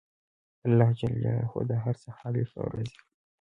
[0.67, 1.01] الله ج
[1.69, 3.05] د هر څه خالق او رازق دی